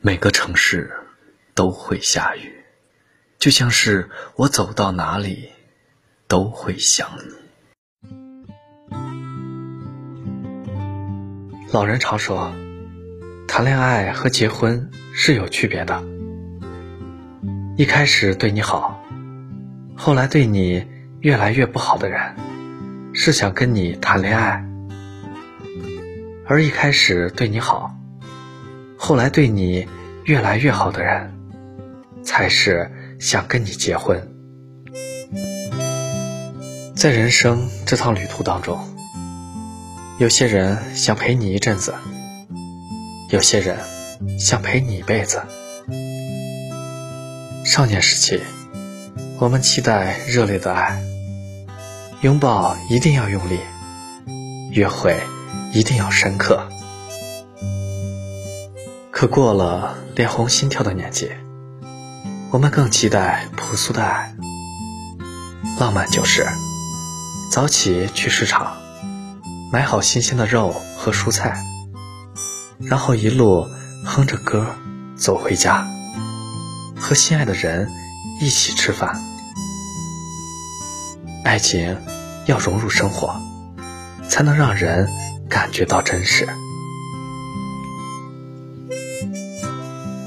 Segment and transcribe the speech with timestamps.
[0.00, 0.92] 每个城市
[1.54, 2.52] 都会下雨，
[3.36, 5.50] 就像是我走到哪里
[6.28, 7.34] 都会想你。
[11.72, 12.54] 老人常说，
[13.48, 16.00] 谈恋爱和结婚是有区别的。
[17.76, 19.04] 一开始对你好，
[19.96, 20.86] 后来对你
[21.18, 22.36] 越来越不好的人，
[23.12, 24.62] 是想跟你谈恋爱；
[26.46, 27.97] 而一开始对你好，
[28.98, 29.86] 后来对你
[30.24, 31.32] 越来越好的人，
[32.24, 34.34] 才是想跟你结婚。
[36.96, 38.78] 在人生这趟旅途当中，
[40.18, 41.94] 有些人想陪你一阵子，
[43.30, 43.78] 有些人
[44.38, 45.40] 想陪你一辈子。
[47.64, 48.40] 少年时期，
[49.38, 51.00] 我们期待热烈的爱，
[52.22, 53.60] 拥抱一定要用力，
[54.72, 55.16] 约会
[55.72, 56.68] 一定要深刻。
[59.18, 61.28] 可过了脸红心跳的年纪，
[62.52, 64.32] 我们更期待朴素的爱。
[65.80, 66.46] 浪漫就是
[67.50, 68.76] 早起去市场，
[69.72, 71.60] 买好新鲜的肉和蔬菜，
[72.78, 73.66] 然后一路
[74.04, 74.64] 哼着歌
[75.16, 75.84] 走回家，
[76.96, 77.90] 和心爱的人
[78.40, 79.20] 一起吃饭。
[81.44, 81.98] 爱情
[82.46, 83.34] 要融入生活，
[84.28, 85.08] 才能让人
[85.50, 86.48] 感觉到真实。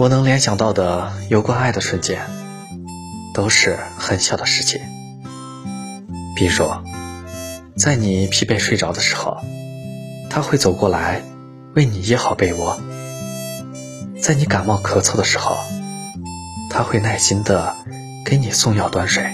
[0.00, 2.22] 我能联想到的有关爱的瞬间，
[3.34, 4.80] 都是很小的事情。
[6.34, 6.64] 比如，
[7.76, 9.36] 在你疲惫睡着的时候，
[10.30, 11.22] 他会走过来
[11.74, 12.78] 为你掖好被窝；
[14.22, 15.58] 在你感冒咳嗽的时候，
[16.70, 17.76] 他会耐心的
[18.24, 19.24] 给你送药端水；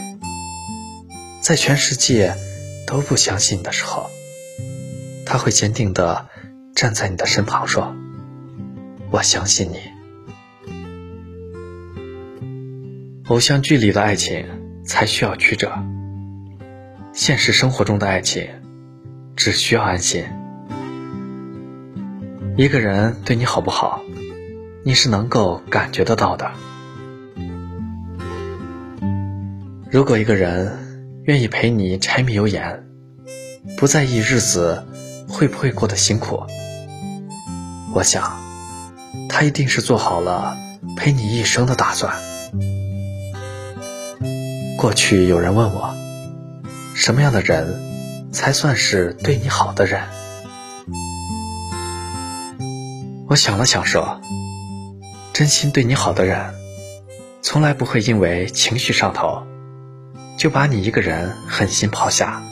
[1.41, 2.35] 在全世界
[2.89, 4.11] 都不相信你的时候，
[5.25, 6.27] 他会坚定的
[6.75, 7.95] 站在你的身旁说
[9.13, 9.79] ：“我相信你。”
[13.29, 14.47] 偶像剧里的爱情
[14.85, 15.73] 才需要曲折，
[17.13, 18.49] 现实生活中的爱情
[19.35, 20.25] 只需要安心。
[22.57, 24.01] 一个人对你好不好，
[24.85, 26.53] 你是能够感觉得到的。
[29.91, 32.85] 如果一个人愿意陪你柴米油盐，
[33.77, 34.87] 不在意日子
[35.29, 36.45] 会不会过得辛苦，
[37.93, 38.39] 我想，
[39.29, 40.57] 他一定是做好了
[40.97, 42.15] 陪你一生的打算。
[44.77, 45.95] 过去有人问我，
[46.95, 50.03] 什么样的人才算是对你好的人？
[53.27, 54.21] 我想了想说，
[55.33, 56.55] 真心对你好的人，
[57.43, 59.47] 从来不会因为情绪上头，
[60.37, 62.43] 就把你一个人狠心抛下。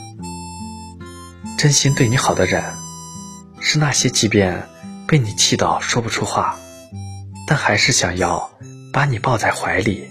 [1.59, 2.65] 真心对你好的人，
[3.61, 4.67] 是那些即便
[5.06, 6.56] 被你气到说不出话，
[7.47, 8.51] 但还是想要
[8.95, 10.09] 把你抱在怀里，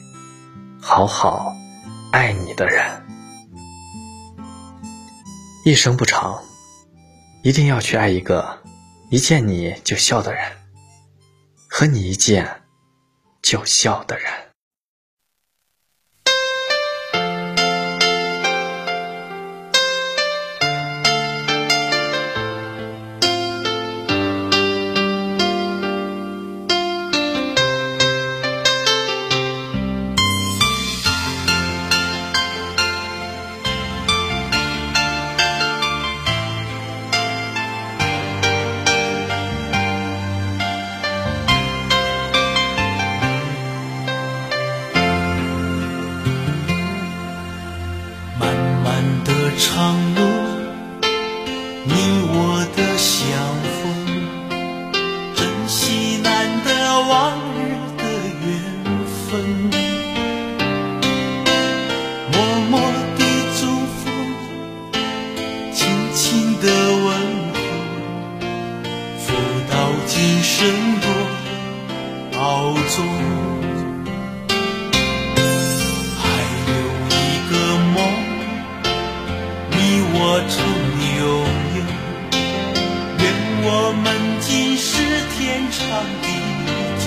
[0.80, 1.56] 好好。
[2.14, 2.86] 爱你的人，
[5.66, 6.44] 一生不长，
[7.42, 8.62] 一定要去爱一个
[9.10, 10.40] 一见你就笑的人，
[11.68, 12.62] 和你一见
[13.42, 14.32] 就笑的人。
[51.86, 51.92] 你
[52.30, 53.22] 我的相
[53.80, 53.82] 逢，
[55.36, 56.32] 珍惜难
[56.64, 56.70] 得
[57.10, 57.12] 往
[57.56, 57.62] 日
[57.98, 58.02] 的
[58.42, 58.48] 缘
[59.28, 59.30] 分。
[62.32, 62.36] 默
[62.72, 62.74] 默
[63.18, 63.22] 的
[63.60, 63.62] 祝
[64.00, 64.02] 福，
[65.74, 65.82] 轻
[66.14, 66.66] 轻的
[67.04, 67.06] 问
[67.54, 67.56] 候，
[69.20, 69.26] 福
[69.70, 69.74] 到
[70.08, 70.52] 今生
[71.02, 71.06] 多
[72.32, 72.40] 保
[72.96, 73.53] 重。
[83.66, 84.06] 我们
[84.42, 84.92] 今世
[85.32, 85.80] 天长
[86.22, 86.28] 地
[87.00, 87.06] 久，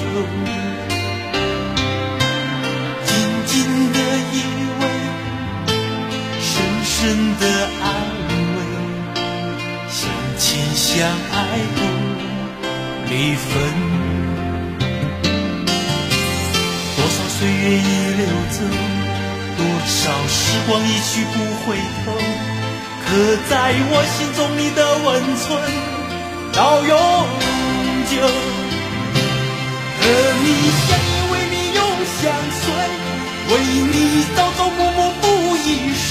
[3.05, 3.08] 紧
[3.44, 3.53] 紧
[3.93, 3.99] 的
[4.32, 4.35] 依
[4.81, 4.82] 偎，
[6.41, 6.49] 深
[6.82, 6.97] 深
[7.37, 7.44] 的
[7.82, 7.85] 安
[8.56, 8.58] 慰，
[9.91, 10.00] 相
[10.38, 10.88] 亲相
[11.31, 11.37] 爱
[11.76, 11.79] 不
[13.11, 13.47] 离分。
[16.97, 17.85] 多少岁月已
[18.17, 18.58] 流走，
[19.58, 19.94] 多少
[20.26, 21.37] 时光一去不
[21.67, 22.17] 回头。
[23.05, 23.12] 刻
[23.49, 23.53] 在
[23.93, 25.06] 我心中你的温
[25.37, 25.47] 存
[26.56, 26.88] 到永
[28.08, 28.17] 久，
[30.00, 30.03] 和
[30.43, 30.47] 你。
[30.87, 31.81] 相依为命永
[32.17, 32.64] 相随，
[33.50, 33.53] 为
[33.93, 33.94] 你
[34.35, 35.25] 朝朝暮暮付
[35.58, 36.08] 一生，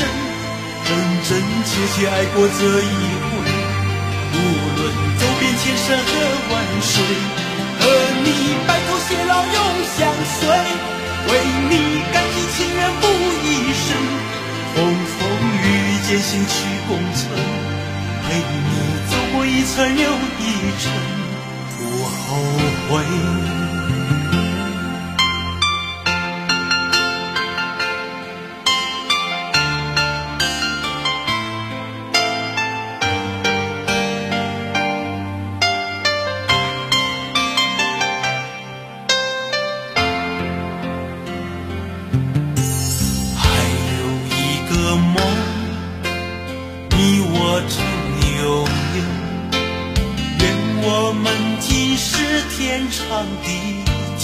[0.85, 0.89] 真
[1.27, 1.29] 真
[1.65, 2.93] 切切爱过这一
[3.25, 3.33] 回。
[4.33, 4.37] 无
[4.77, 4.79] 论
[5.17, 6.07] 走遍千山和
[6.53, 6.94] 万水，
[19.75, 20.03] 走过一程又
[20.39, 20.43] 一
[20.79, 20.83] 程，
[21.77, 22.37] 不后
[22.89, 23.44] 悔。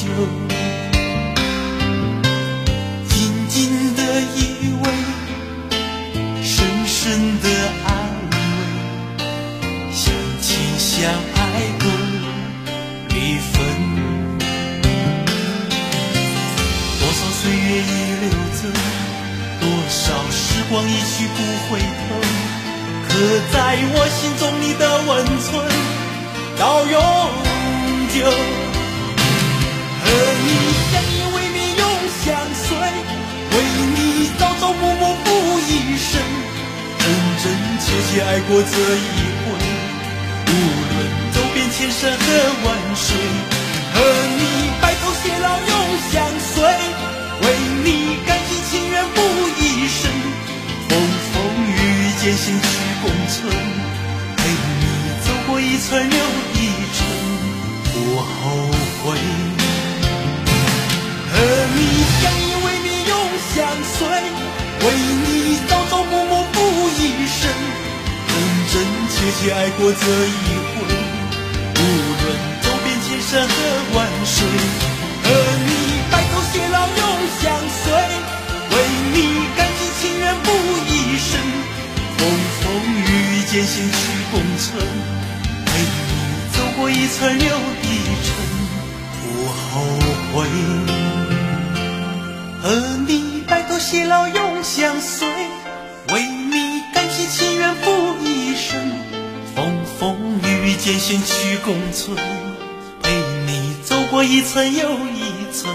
[0.01, 0.07] 久。
[3.07, 3.13] 紧
[3.47, 3.53] 紧
[3.95, 4.01] 的
[4.35, 4.85] 依偎，
[6.41, 6.99] 深深
[7.39, 7.45] 的
[7.85, 7.87] 安
[8.31, 8.33] 慰，
[9.93, 10.01] 相
[10.41, 10.49] 亲
[10.79, 10.89] 相
[11.35, 11.39] 爱
[11.77, 11.83] 不
[13.13, 13.53] 离分。
[16.99, 18.25] 多少岁月已流
[18.55, 18.59] 走，
[19.59, 20.01] 多少
[20.31, 21.37] 时光一去不
[21.69, 22.01] 回头，
[23.07, 23.09] 刻
[23.53, 23.55] 在
[23.93, 25.09] 我心中你的温
[25.41, 25.47] 存
[26.57, 26.97] 到永
[28.09, 28.70] 久。
[38.31, 39.43] 爱过这一回。
[40.47, 40.53] 无
[40.87, 40.95] 论
[41.33, 42.23] 走遍千山和
[42.63, 43.11] 万水，
[43.93, 43.95] 和
[44.39, 45.71] 你白头偕老永
[46.13, 46.63] 相随，
[47.41, 47.45] 为
[47.83, 47.87] 你
[48.25, 49.19] 甘心情愿付
[49.59, 50.09] 一生，
[50.87, 50.91] 风
[51.33, 51.35] 风
[51.67, 52.65] 雨雨艰辛去
[53.03, 53.51] 共存，
[54.37, 54.39] 陪
[54.79, 54.83] 你
[55.25, 55.89] 走过一程
[69.31, 70.83] 真切切爱过这一回。
[71.75, 72.25] 无论
[72.61, 73.53] 走遍千山和
[73.95, 74.45] 万水，
[75.23, 75.29] 和
[75.65, 75.71] 你
[76.11, 76.99] 白头偕老永
[77.39, 77.43] 相
[77.83, 77.93] 随，
[78.71, 78.75] 为
[79.13, 79.15] 你
[79.55, 80.45] 甘心情愿付
[80.87, 81.39] 一生，
[82.17, 82.19] 风
[82.59, 82.63] 风
[82.99, 83.95] 雨雨艰辛去
[84.31, 84.67] 共存，
[85.65, 86.11] 陪你
[86.51, 87.45] 走过一程又
[87.83, 87.87] 一
[88.25, 88.29] 程，
[89.21, 89.63] 不后
[90.33, 90.35] 悔。
[92.61, 92.65] 和
[93.07, 95.27] 你白头偕老永相随，
[96.13, 98.77] 为你甘心情愿付一生，
[100.83, 102.17] 艰辛去共存，
[103.03, 103.11] 陪
[103.45, 105.71] 你走过一层又一层，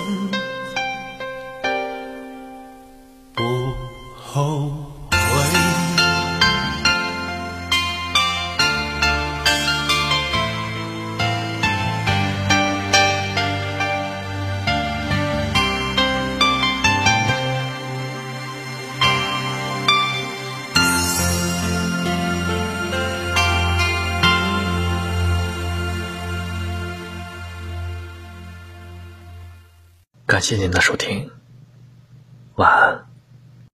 [3.32, 3.44] 不
[4.20, 4.72] 后
[30.36, 31.30] 感谢您的收听，
[32.56, 33.05] 晚安。